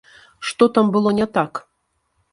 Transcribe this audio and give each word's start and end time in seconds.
Што 0.51 0.67
там 0.77 0.89
было 0.95 1.13
не 1.19 1.27
так? 1.39 1.65